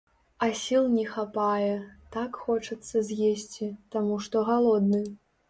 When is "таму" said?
3.99-4.19